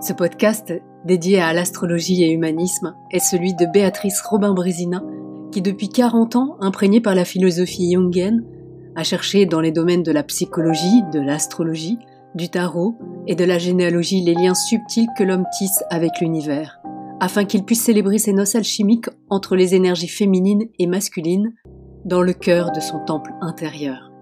[0.00, 0.72] Ce podcast,
[1.04, 5.02] dédié à l'astrologie et humanisme, est celui de Béatrice Robin-Brésina,
[5.50, 8.44] qui depuis 40 ans, imprégnée par la philosophie jungienne,
[8.94, 11.98] a cherché dans les domaines de la psychologie, de l'astrologie,
[12.34, 12.94] du tarot
[13.26, 16.80] et de la généalogie les liens subtils que l'homme tisse avec l'univers,
[17.20, 21.54] afin qu'il puisse célébrer ses noces alchimiques entre les énergies féminines et masculines
[22.04, 24.12] dans le cœur de son temple intérieur.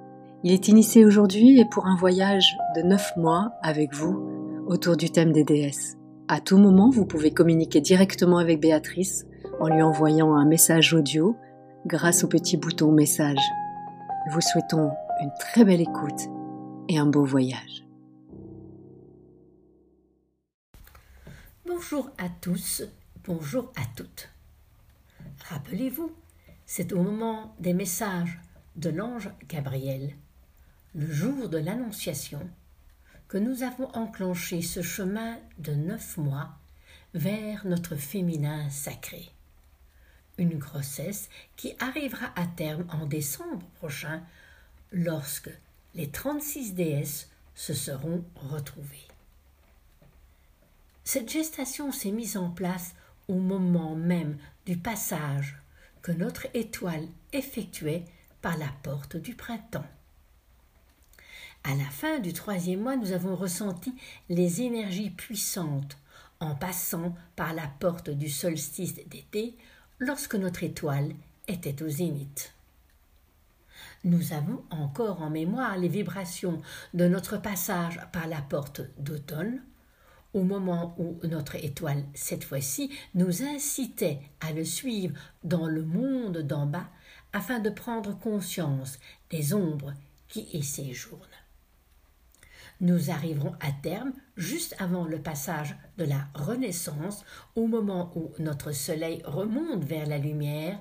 [0.43, 4.36] Il est initié aujourd'hui et pour un voyage de 9 mois avec vous
[4.67, 5.97] autour du thème des déesses.
[6.29, 9.27] À tout moment, vous pouvez communiquer directement avec Béatrice
[9.61, 11.37] en lui envoyant un message audio
[11.87, 13.39] grâce au petit bouton message.
[14.27, 16.21] Nous vous souhaitons une très belle écoute
[16.89, 17.85] et un beau voyage.
[21.65, 22.83] Bonjour à tous,
[23.25, 24.31] bonjour à toutes.
[25.49, 26.11] Rappelez-vous,
[26.65, 28.41] c'est au moment des messages
[28.75, 30.11] de l'ange Gabriel,
[30.95, 32.41] le jour de l'Annonciation,
[33.29, 36.51] que nous avons enclenché ce chemin de neuf mois
[37.15, 39.31] vers notre féminin sacré.
[40.39, 44.23] Une grossesse qui arrivera à terme en décembre prochain
[44.93, 45.51] lorsque
[45.95, 49.09] les 36 déesses se seront retrouvées.
[51.05, 52.95] Cette gestation s'est mise en place
[53.29, 55.57] au moment même du passage
[56.03, 58.05] que notre étoile effectuait
[58.43, 59.87] par la porte du printemps.
[61.69, 63.93] À la fin du troisième mois, nous avons ressenti
[64.29, 65.99] les énergies puissantes
[66.39, 69.57] en passant par la porte du solstice d'été
[69.99, 71.13] lorsque notre étoile
[71.49, 72.55] était au zénith.
[74.05, 76.63] Nous avons encore en mémoire les vibrations
[76.95, 79.61] de notre passage par la porte d'automne,
[80.35, 86.39] au moment où notre étoile, cette fois-ci, nous incitait à le suivre dans le monde
[86.39, 86.89] d'en bas
[87.33, 89.01] afin de prendre conscience
[89.31, 89.95] des ombres
[90.29, 91.19] qui y séjournent.
[92.81, 97.25] Nous arriverons à terme juste avant le passage de la Renaissance,
[97.55, 100.79] au moment où notre Soleil remonte vers la lumière,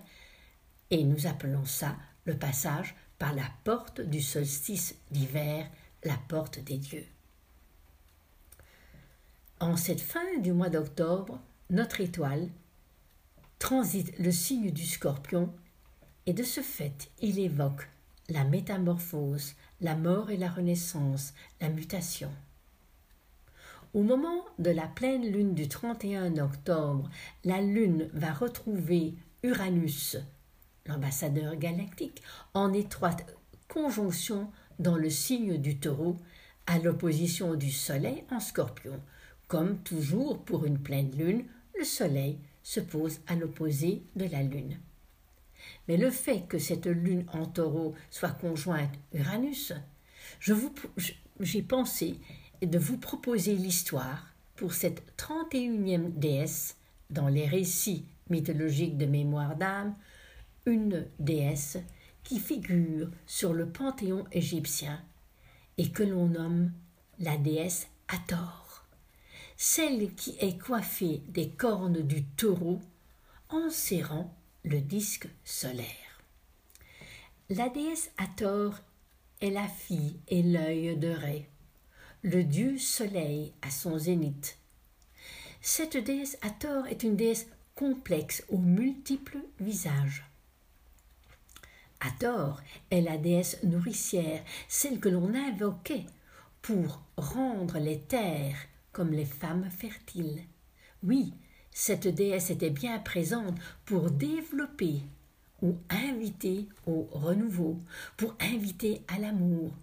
[0.92, 1.96] et nous appelons ça
[2.26, 5.70] le passage par la porte du solstice d'hiver,
[6.04, 7.06] la porte des dieux.
[9.60, 11.40] En cette fin du mois d'octobre,
[11.70, 12.50] notre étoile
[13.58, 15.54] transite le signe du scorpion
[16.26, 17.88] et de ce fait il évoque
[18.30, 22.32] la métamorphose, la mort et la renaissance, la mutation.
[23.94, 27.10] Au moment de la pleine lune du 31 octobre,
[27.44, 30.18] la lune va retrouver Uranus,
[30.86, 32.22] l'ambassadeur galactique,
[32.54, 33.26] en étroite
[33.68, 36.18] conjonction dans le signe du taureau,
[36.68, 39.00] à l'opposition du Soleil en scorpion.
[39.48, 41.46] Comme toujours pour une pleine lune,
[41.78, 44.78] le Soleil se pose à l'opposé de la lune.
[45.88, 49.74] Mais le fait que cette lune en taureau soit conjointe Uranus,
[51.40, 52.20] j'ai pensé
[52.62, 56.78] de vous proposer l'histoire pour cette 31e déesse
[57.10, 59.94] dans les récits mythologiques de mémoire d'âme,
[60.66, 61.78] une déesse
[62.24, 65.00] qui figure sur le panthéon égyptien
[65.78, 66.72] et que l'on nomme
[67.20, 68.86] la déesse Hathor,
[69.58, 72.82] celle qui est coiffée des cornes du taureau
[73.50, 75.86] en serrant le disque solaire.
[77.50, 78.80] La déesse Hathor
[79.40, 81.48] est la fille et l'œil de Ré,
[82.24, 84.58] le dieu soleil à son zénith.
[85.62, 87.46] Cette déesse Hathor est une déesse
[87.76, 90.26] complexe aux multiples visages.
[92.00, 92.60] Hathor
[92.90, 96.08] est la déesse nourricière, celle que l'on invoquait
[96.64, 98.58] pour rendre les terres
[98.92, 100.44] comme les femmes fertiles.
[101.04, 101.36] Oui,
[101.78, 103.54] cette déesse était bien présente
[103.84, 105.02] pour développer
[105.62, 107.78] ou inviter au renouveau,
[108.16, 109.74] pour inviter à l'amour,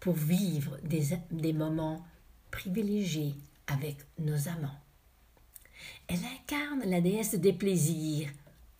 [0.00, 2.04] pour vivre des, moments
[2.50, 3.36] privilégiés
[3.68, 4.80] avec nos amants.
[6.08, 8.28] Elle incarne la déesse des plaisirs,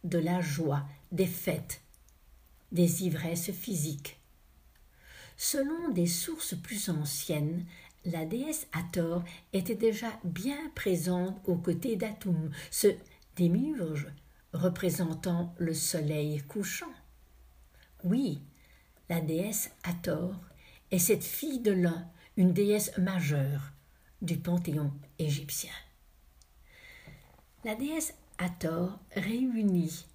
[0.02, 0.82] de la joie,
[1.12, 1.80] des fêtes,
[2.72, 4.18] des ivresses physiques.
[5.36, 7.64] Selon des sources plus anciennes,
[8.04, 12.88] la déesse Hathor était déjà bien présente aux côtés d'Atum, ce
[13.36, 14.08] démiurge
[14.52, 16.92] représentant le soleil couchant.
[18.04, 18.42] Oui,
[19.08, 20.34] la déesse Hathor
[20.90, 23.72] est cette fille de l'un, une déesse majeure
[24.20, 25.72] du panthéon égyptien.
[27.64, 30.06] La déesse Hathor réunit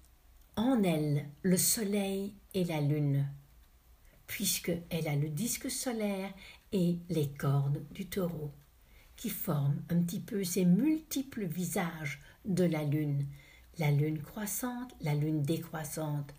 [0.56, 3.26] en elle le soleil et la lune,
[4.26, 6.32] puisqu'elle a le disque solaire
[6.72, 8.52] et les cornes du taureau,
[9.16, 13.26] qui forment un petit peu ces multiples visages de la lune,
[13.78, 16.34] la lune croissante, la lune décroissante.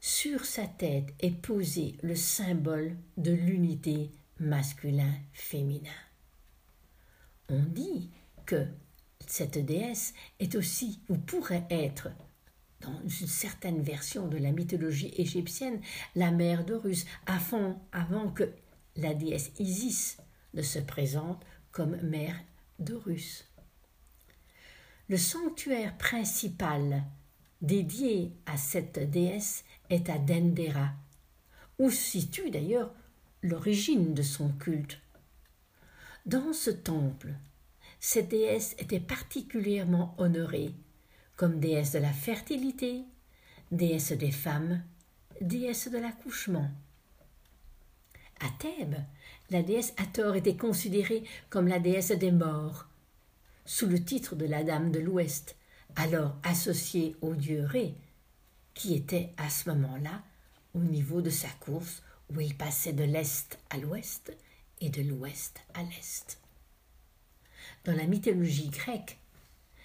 [0.00, 4.10] Sur sa tête est posé le symbole de l'unité
[4.40, 5.90] masculin-féminin.
[7.48, 8.10] on dit
[8.46, 8.66] que
[9.26, 12.08] cette déesse est aussi, ou pourrait être,
[12.80, 15.80] dans une certaine version de la mythologie égyptienne,
[16.16, 18.52] la mère d'Horus, avant, avant que
[18.96, 20.18] la déesse Isis
[20.54, 22.36] ne se présente comme mère
[22.78, 23.48] d'Horus.
[25.08, 27.04] Le sanctuaire principal
[27.60, 30.90] dédié à cette déesse est à Dendera,
[31.78, 32.92] où se situe d'ailleurs
[33.42, 35.00] l'origine de son culte.
[36.26, 37.34] Dans ce temple,
[37.98, 40.74] cette déesse était particulièrement honorée
[41.36, 43.02] comme déesse de la fertilité,
[43.70, 44.82] déesse des femmes,
[45.40, 46.70] déesse de l'accouchement.
[48.44, 48.96] À Thèbes,
[49.50, 52.86] la déesse Hathor était considérée comme la déesse des morts,
[53.64, 55.54] sous le titre de la Dame de l'Ouest,
[55.94, 57.94] alors associée au dieu Ré,
[58.74, 60.22] qui était à ce moment-là
[60.74, 62.02] au niveau de sa course
[62.34, 64.36] où il passait de l'Est à l'Ouest
[64.80, 66.40] et de l'Ouest à l'Est.
[67.84, 69.18] Dans la mythologie grecque,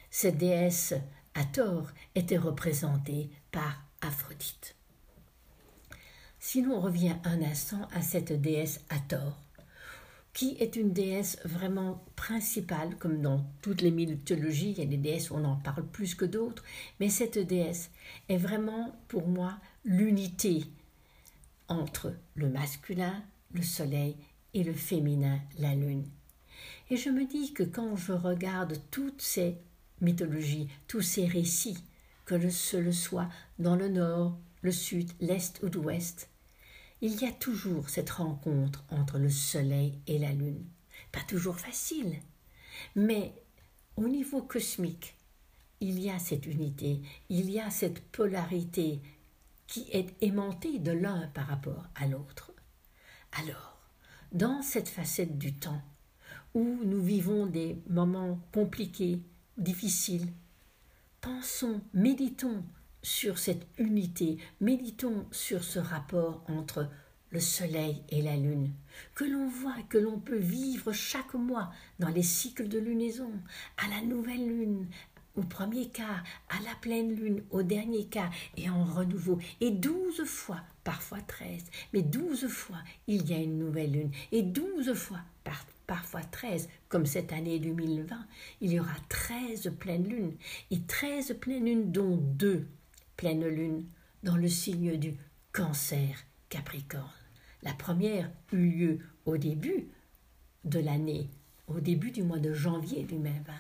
[0.10, 0.96] cette déesse
[1.36, 4.77] Hathor était représentée par Aphrodite.
[6.50, 9.38] Si l'on revient un instant à cette déesse Hathor,
[10.32, 14.96] qui est une déesse vraiment principale, comme dans toutes les mythologies, il y a des
[14.96, 16.64] déesses où on en parle plus que d'autres,
[17.02, 17.92] mais cette déesse
[18.30, 20.64] est vraiment pour moi l'unité
[21.68, 23.22] entre le masculin,
[23.52, 24.16] le soleil,
[24.54, 26.08] et le féminin, la lune.
[26.90, 29.58] Et je me dis que quand je regarde toutes ces
[30.00, 31.84] mythologies, tous ces récits,
[32.24, 33.28] que ce le soit
[33.60, 36.30] dans le nord, le sud, l'est ou l'ouest,
[37.02, 40.66] il y a toujours cette rencontre entre le soleil et la lune.
[41.12, 42.20] Pas toujours facile,
[42.96, 43.34] mais
[43.96, 45.16] au niveau cosmique,
[45.80, 49.00] il y a cette unité, il y a cette polarité
[49.68, 52.52] qui est aimantée de l'un par rapport à l'autre.
[53.34, 53.78] Alors,
[54.32, 55.82] dans cette facette du temps,
[56.54, 59.22] où nous vivons des moments compliqués,
[59.58, 60.32] difficiles,
[61.22, 62.64] pensons, méditons
[63.02, 66.90] sur cette unité, méditons sur ce rapport entre
[67.32, 68.72] le soleil et la lune,
[69.14, 73.32] que l'on voit, que l'on peut vivre chaque mois dans les cycles de lunaison,
[73.78, 74.88] à la nouvelle lune,
[75.36, 80.24] au premier quart, à la pleine lune, au dernier quart, et en renouveau, et douze
[80.26, 85.20] fois, parfois treize, mais douze fois, il y a une nouvelle lune, et douze fois,
[85.86, 88.26] parfois treize, comme cette année 2020,
[88.62, 90.36] il y aura treize pleines lunes,
[90.72, 92.68] et treize pleines lunes, dont deux
[93.18, 93.86] pleine lune
[94.24, 95.16] dans le signe du
[95.52, 97.04] cancer Capricorne.
[97.64, 99.88] La première eut lieu au début
[100.64, 101.30] de l'année,
[101.68, 103.54] au début du mois de janvier 2020.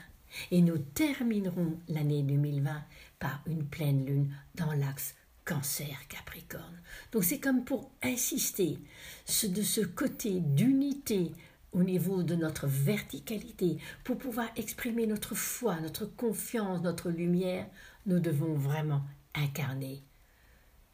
[0.51, 2.83] Et nous terminerons l'année 2020
[3.19, 6.79] par une pleine lune dans l'axe cancer Capricorne.
[7.11, 8.77] Donc c'est comme pour insister
[9.43, 11.31] de ce côté d'unité
[11.71, 17.67] au niveau de notre verticalité, pour pouvoir exprimer notre foi, notre confiance, notre lumière,
[18.05, 19.01] nous devons vraiment
[19.37, 20.03] incarner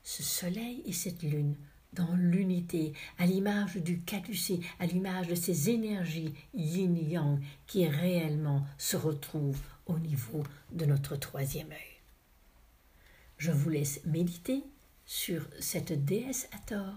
[0.04, 1.56] ce soleil et cette lune
[1.94, 8.98] dans l'unité, à l'image du caducé, à l'image de ces énergies yin-yang qui réellement se
[8.98, 12.02] retrouvent au niveau de notre troisième œil.
[13.38, 14.64] Je vous laisse méditer
[15.06, 16.94] sur cette déesse Hathor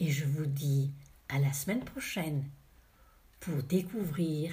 [0.00, 0.90] et je vous dis
[1.28, 2.44] à la semaine prochaine
[3.38, 4.52] pour découvrir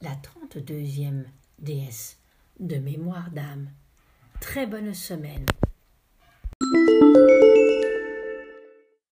[0.00, 1.24] la 32e
[1.58, 2.18] déesse
[2.60, 3.70] de mémoire d'âme.
[4.40, 5.46] Très bonne semaine.